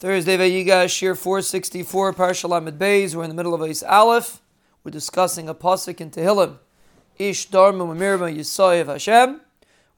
Thursday 0.00 0.38
Vayigash, 0.38 0.86
Shiur 0.86 1.14
464, 1.14 2.14
Parsha 2.14 2.48
Lamed 2.48 2.78
Beis. 2.78 3.14
We're 3.14 3.24
in 3.24 3.28
the 3.28 3.34
middle 3.34 3.52
of 3.52 3.60
Ais 3.60 3.82
Aleph. 3.82 4.40
We're 4.82 4.92
discussing 4.92 5.46
a 5.46 5.54
pasuk 5.54 6.00
in 6.00 6.10
Tehillim. 6.10 6.56
Ish 7.18 7.50
Dharma 7.50 7.84
Mamirma 7.84 8.34
Yisayev 8.34 8.86
Hashem. 8.86 9.42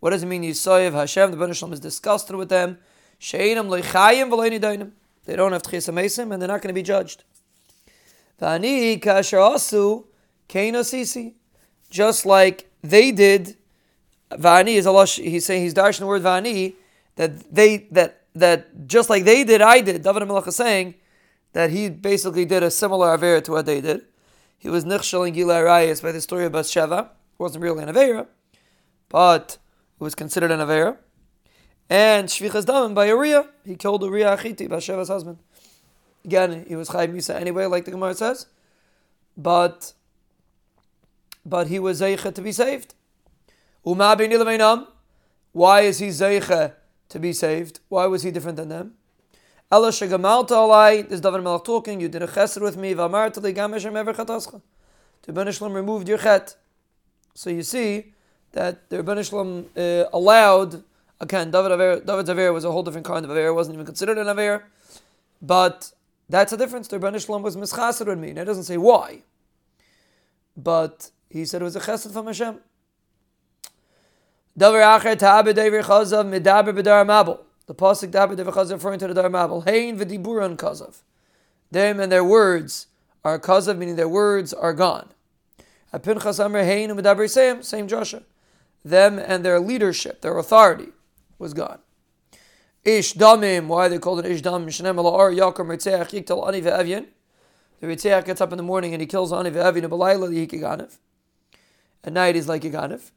What 0.00 0.10
does 0.10 0.24
it 0.24 0.26
mean 0.26 0.42
Yisayev 0.42 0.90
Hashem? 0.90 1.30
The 1.30 1.36
Baruch 1.36 1.72
is 1.72 1.78
disgusted 1.78 2.34
with 2.34 2.48
them. 2.48 2.78
Sheinam 3.20 3.68
Leichayim 3.68 4.28
V'leini 4.28 4.58
Dainim. 4.58 4.90
They 5.24 5.36
don't 5.36 5.52
have 5.52 5.62
Tchis 5.62 5.88
Amesim 5.88 6.32
and 6.32 6.42
they're 6.42 6.48
not 6.48 6.62
going 6.62 6.74
to 6.74 6.74
be 6.74 6.82
judged. 6.82 7.22
Vani 8.40 9.00
Kasher 9.00 9.54
Asu 9.54 10.06
Sisi. 10.48 11.34
Just 11.90 12.26
like 12.26 12.68
they 12.82 13.12
did, 13.12 13.56
Vani 14.32 14.74
is 14.74 14.84
Allah, 14.84 15.06
he's 15.06 15.46
saying, 15.46 15.62
he's 15.62 15.74
dashing 15.74 16.02
the 16.02 16.08
word 16.08 16.22
Vani, 16.22 16.74
that 17.14 17.54
they, 17.54 17.86
that 17.92 18.21
that 18.34 18.86
just 18.86 19.10
like 19.10 19.24
they 19.24 19.44
did, 19.44 19.60
I 19.60 19.80
did. 19.80 20.02
David 20.02 20.26
Melech 20.26 20.46
is 20.46 20.56
saying 20.56 20.94
that 21.52 21.70
he 21.70 21.90
basically 21.90 22.44
did 22.44 22.62
a 22.62 22.70
similar 22.70 23.16
avera 23.16 23.42
to 23.44 23.52
what 23.52 23.66
they 23.66 23.80
did. 23.80 24.02
He 24.58 24.68
was 24.68 24.84
nichshel 24.84 25.26
in 25.26 25.34
Gila 25.34 25.54
Arayas 25.54 26.02
by 26.02 26.12
the 26.12 26.20
story 26.20 26.44
of 26.44 26.52
Bathsheba. 26.52 27.10
It 27.32 27.38
wasn't 27.38 27.64
really 27.64 27.82
an 27.82 27.88
avera, 27.88 28.26
but 29.08 29.58
it 30.00 30.04
was 30.04 30.14
considered 30.14 30.50
an 30.50 30.60
avera. 30.60 30.96
And 31.90 32.28
Shvichas 32.28 32.64
Damim 32.64 32.94
by 32.94 33.06
Uriah. 33.06 33.48
He 33.64 33.74
killed 33.74 34.02
Uriah 34.02 34.36
HaChiti, 34.36 34.68
Bathsheba's 34.68 35.08
husband. 35.08 35.38
Again, 36.24 36.64
he 36.68 36.76
was 36.76 36.88
Chayv 36.88 37.12
Misa 37.12 37.34
anyway, 37.34 37.66
like 37.66 37.84
the 37.84 37.90
Gemara 37.90 38.14
says. 38.14 38.46
But 39.36 39.92
but 41.44 41.66
he 41.66 41.78
was 41.78 42.00
Zeicha 42.00 42.32
to 42.32 42.40
be 42.40 42.52
saved. 42.52 42.94
Why 43.82 44.14
is 45.80 45.98
he 45.98 46.08
Zeicha 46.08 46.74
to 47.12 47.18
be 47.18 47.32
saved. 47.32 47.80
Why 47.88 48.06
was 48.06 48.22
he 48.22 48.30
different 48.30 48.56
than 48.56 48.70
them? 48.70 48.94
Ella 49.70 49.90
shegamalta 49.90 50.50
alai, 50.50 51.08
this 51.08 51.20
David 51.20 51.42
Melech 51.42 51.64
talking, 51.64 52.00
you 52.00 52.08
did 52.08 52.22
a 52.22 52.26
chesed 52.26 52.60
with 52.60 52.76
me. 52.76 52.94
The 52.94 53.08
Rebbeinu 53.08 54.60
removed 55.74 56.08
your 56.08 56.18
chet. 56.18 56.56
So 57.34 57.50
you 57.50 57.62
see 57.62 58.12
that 58.52 58.88
the 58.88 59.02
Rebbeinu 59.02 59.28
Shalom 59.28 59.66
uh, 59.76 60.04
allowed, 60.12 60.82
again, 61.20 61.50
David 61.50 61.72
Aver, 61.72 62.00
David's 62.00 62.30
Aver 62.30 62.52
was 62.52 62.64
a 62.64 62.72
whole 62.72 62.82
different 62.82 63.06
kind 63.06 63.24
of 63.24 63.30
Aver, 63.30 63.52
wasn't 63.52 63.74
even 63.74 63.86
considered 63.86 64.16
an 64.16 64.28
Aver, 64.28 64.64
but 65.40 65.92
that's 66.30 66.52
a 66.52 66.56
difference. 66.56 66.88
The 66.88 66.98
Rebbeinu 66.98 67.24
Shalom 67.24 67.42
was 67.42 67.56
mischaser 67.56 68.06
with 68.06 68.18
me, 68.18 68.30
and 68.30 68.38
it 68.38 68.46
doesn't 68.46 68.64
say 68.64 68.78
why. 68.78 69.22
But 70.56 71.10
he 71.28 71.44
said 71.44 71.60
it 71.60 71.64
was 71.64 71.76
a 71.76 71.80
chesed 71.80 72.10
from 72.10 72.26
Hashem. 72.26 72.58
Davar 74.58 75.00
acher 75.00 75.16
tabe 75.18 75.54
dever 75.54 75.82
chazav 75.82 76.28
medaber 76.28 76.76
bedar 76.78 77.06
mabel. 77.06 77.40
The 77.66 77.74
pasuk 77.74 78.10
daber 78.10 78.36
dever 78.36 78.52
chazav 78.52 78.72
referring 78.72 78.98
to 78.98 79.08
the 79.08 79.14
dar 79.14 79.30
mabel. 79.30 79.62
Hein 79.62 79.98
v'diburan 79.98 80.56
kazav. 80.56 81.00
Them 81.70 81.98
and 81.98 82.12
their 82.12 82.22
words 82.22 82.88
are 83.24 83.38
kazav, 83.38 83.78
meaning 83.78 83.96
their 83.96 84.08
words 84.08 84.52
are 84.52 84.74
gone. 84.74 85.08
Apinchas 85.94 86.44
amer 86.44 86.64
hein 86.64 86.90
medaber 86.90 87.30
same, 87.30 87.62
same 87.62 87.88
Joshua. 87.88 88.22
Them 88.84 89.18
and 89.18 89.42
their 89.42 89.58
leadership, 89.58 90.20
their 90.20 90.36
authority, 90.36 90.88
was 91.38 91.54
gone. 91.54 91.78
Ish 92.84 93.14
damim, 93.14 93.68
why 93.68 93.88
they 93.88 93.98
called 93.98 94.18
it 94.18 94.26
ish 94.26 94.42
damim? 94.42 94.66
Shneim 94.66 94.96
ala'ar 94.96 95.34
yakum 95.34 95.68
ritzeach 95.68 96.10
yiktal 96.10 96.46
ani 96.46 96.60
ve'evyin. 96.60 97.06
The 97.80 97.86
ritzeach 97.86 98.26
gets 98.26 98.42
up 98.42 98.52
in 98.52 98.58
the 98.58 98.64
morning 98.64 98.92
and 98.92 99.00
he 99.00 99.06
kills 99.06 99.32
ani 99.32 99.50
ve'evyin, 99.50 99.88
belayla 99.88 100.46
yikiganav. 100.46 100.98
At 102.04 102.12
night 102.12 102.34
he's 102.34 102.48
like 102.48 102.62
Yiganav. 102.62 103.12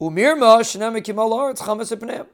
Umirma 0.00 0.60
shenema 0.60 1.00
kimal 1.02 1.32
aretz 1.32 1.58
chamas 1.58 1.96
ipneim. 1.96 2.26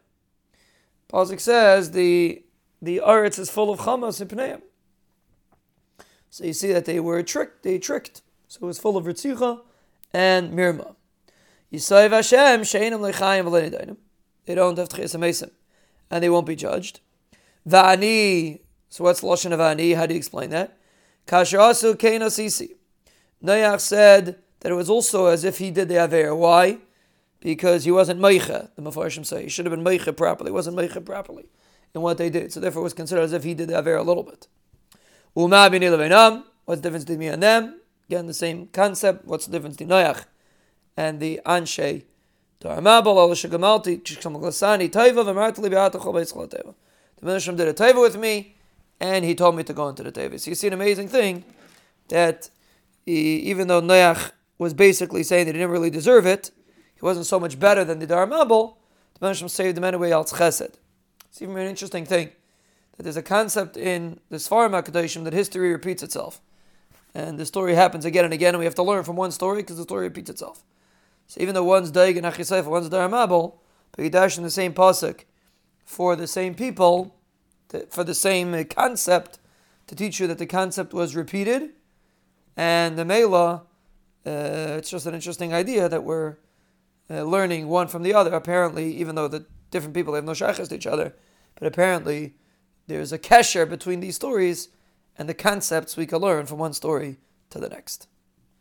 Pasuk 1.10 1.40
says 1.40 1.92
the 1.92 2.42
the 2.82 3.00
aretz 3.04 3.38
is 3.38 3.50
full 3.50 3.70
of 3.70 3.80
chamas 3.80 4.24
ipneim. 4.24 4.60
So 6.30 6.44
you 6.44 6.52
see 6.52 6.72
that 6.72 6.84
they 6.84 7.00
were 7.00 7.22
tricked. 7.22 7.62
They 7.62 7.78
tricked. 7.78 8.20
So 8.48 8.58
it 8.62 8.66
was 8.66 8.78
full 8.78 8.96
of 8.96 9.04
ritzicha 9.04 9.60
and 10.12 10.52
mirma. 10.52 10.94
Yisayv 11.72 12.10
Hashem 12.10 12.62
sheinam 12.62 13.00
lechayim 13.00 13.44
v'lenidainim. 13.44 13.96
They 14.44 14.54
don't 14.54 14.76
have 14.76 14.88
tchias 14.90 15.16
amesim, 15.16 15.50
and 16.10 16.22
they 16.22 16.28
won't 16.28 16.46
be 16.46 16.56
judged. 16.56 17.00
Va'ani. 17.66 18.60
So 18.90 19.04
what's 19.04 19.22
lashon 19.22 19.52
of 19.52 19.60
ani? 19.60 19.94
How 19.94 20.06
do 20.06 20.14
you 20.14 20.18
explain 20.18 20.50
that? 20.50 20.76
Kasher 21.26 21.58
asu 21.58 21.94
keina 21.94 22.26
sisi. 22.26 22.74
Noach 23.42 23.80
said 23.80 24.36
that 24.60 24.70
it 24.70 24.74
was 24.74 24.90
also 24.90 25.26
as 25.26 25.44
if 25.44 25.58
he 25.58 25.70
did 25.70 25.88
the 25.88 25.96
aver. 25.96 26.34
Why? 26.34 26.78
Because 27.44 27.84
he 27.84 27.92
wasn't 27.92 28.18
meicha. 28.18 28.70
The 28.74 28.82
Mefarshim 28.82 29.24
say 29.24 29.44
he 29.44 29.48
should 29.50 29.66
have 29.66 29.74
been 29.74 29.84
meicha 29.84 30.16
properly. 30.16 30.48
He 30.48 30.54
wasn't 30.54 30.78
meicha 30.78 31.04
properly 31.04 31.44
in 31.94 32.00
what 32.00 32.16
they 32.16 32.30
did. 32.30 32.52
So 32.52 32.58
therefore, 32.58 32.80
it 32.80 32.84
was 32.84 32.94
considered 32.94 33.22
as 33.22 33.34
if 33.34 33.44
he 33.44 33.54
did 33.54 33.68
the 33.68 33.78
aver 33.78 33.94
a 33.94 34.02
little 34.02 34.22
bit. 34.22 34.48
What's 35.34 35.52
the 35.52 36.80
difference 36.82 37.04
between 37.04 37.18
me 37.18 37.28
and 37.28 37.42
them? 37.42 37.80
Again, 38.08 38.26
the 38.26 38.34
same 38.34 38.68
concept. 38.68 39.26
What's 39.26 39.44
the 39.46 39.52
difference 39.52 39.76
between 39.76 39.90
Noach 39.90 40.24
and 40.96 41.20
the 41.20 41.40
Anshe? 41.44 42.04
The 42.60 42.68
Menachem 42.70 43.56
did 47.56 47.68
a 47.68 47.74
taiva 47.74 48.00
with 48.00 48.16
me, 48.16 48.56
and 49.00 49.24
he 49.24 49.34
told 49.34 49.56
me 49.56 49.64
to 49.64 49.72
go 49.74 49.88
into 49.88 50.02
the 50.02 50.12
taiva. 50.12 50.40
So 50.40 50.50
you 50.50 50.54
see 50.54 50.68
an 50.68 50.72
amazing 50.72 51.08
thing 51.08 51.44
that 52.08 52.48
he, 53.04 53.36
even 53.40 53.68
though 53.68 53.82
Noach 53.82 54.30
was 54.56 54.72
basically 54.72 55.22
saying 55.22 55.44
that 55.44 55.54
he 55.54 55.58
didn't 55.58 55.72
really 55.72 55.90
deserve 55.90 56.24
it, 56.24 56.50
he 57.04 57.06
wasn't 57.06 57.26
so 57.26 57.38
much 57.38 57.60
better 57.60 57.84
than 57.84 57.98
the 57.98 58.06
Dar 58.06 58.26
Mabel, 58.26 58.78
the 59.20 59.26
Menachem 59.26 59.50
saved 59.50 59.76
him 59.76 59.84
anyway 59.84 60.10
al 60.10 60.24
chesed. 60.24 60.76
It's 61.26 61.42
even 61.42 61.54
an 61.58 61.66
interesting 61.66 62.06
thing 62.06 62.30
that 62.96 63.02
there's 63.02 63.18
a 63.18 63.22
concept 63.22 63.76
in 63.76 64.20
the 64.30 64.38
Sfarim 64.38 64.70
HaKadoshim 64.70 65.22
that 65.24 65.34
history 65.34 65.70
repeats 65.70 66.02
itself. 66.02 66.40
And 67.14 67.38
the 67.38 67.44
story 67.44 67.74
happens 67.74 68.06
again 68.06 68.24
and 68.24 68.32
again, 68.32 68.54
and 68.54 68.58
we 68.58 68.64
have 68.64 68.74
to 68.76 68.82
learn 68.82 69.04
from 69.04 69.16
one 69.16 69.32
story 69.32 69.60
because 69.60 69.76
the 69.76 69.82
story 69.82 70.04
repeats 70.04 70.30
itself. 70.30 70.64
So 71.26 71.42
even 71.42 71.54
though 71.54 71.62
one's 71.62 71.92
Daig 71.92 72.16
and 72.16 72.24
Achisayf, 72.24 72.64
one's 72.64 72.88
Dar 72.88 73.06
Mabel, 73.06 73.60
but 73.92 74.02
you 74.02 74.08
dash 74.08 74.38
in 74.38 74.42
the 74.42 74.50
same 74.50 74.72
pasuk 74.72 75.24
for 75.84 76.16
the 76.16 76.26
same 76.26 76.54
people, 76.54 77.16
for 77.90 78.02
the 78.02 78.14
same 78.14 78.64
concept, 78.64 79.40
to 79.88 79.94
teach 79.94 80.20
you 80.20 80.26
that 80.28 80.38
the 80.38 80.46
concept 80.46 80.94
was 80.94 81.14
repeated, 81.14 81.72
and 82.56 82.96
the 82.96 83.04
Mela, 83.04 83.64
uh, 84.24 84.78
it's 84.78 84.88
just 84.88 85.04
an 85.04 85.12
interesting 85.12 85.52
idea 85.52 85.86
that 85.86 86.02
we're 86.02 86.36
uh, 87.10 87.22
learning 87.22 87.68
one 87.68 87.88
from 87.88 88.02
the 88.02 88.14
other. 88.14 88.32
Apparently, 88.32 88.94
even 88.96 89.14
though 89.14 89.28
the 89.28 89.46
different 89.70 89.94
people 89.94 90.14
have 90.14 90.24
no 90.24 90.34
shaykhs 90.34 90.68
to 90.68 90.74
each 90.74 90.86
other, 90.86 91.14
but 91.56 91.66
apparently 91.66 92.34
there's 92.86 93.12
a 93.12 93.18
kesher 93.18 93.68
between 93.68 94.00
these 94.00 94.16
stories 94.16 94.68
and 95.16 95.28
the 95.28 95.34
concepts 95.34 95.96
we 95.96 96.06
can 96.06 96.18
learn 96.18 96.46
from 96.46 96.58
one 96.58 96.72
story 96.72 97.18
to 97.50 97.58
the 97.58 97.68
next. 97.68 98.08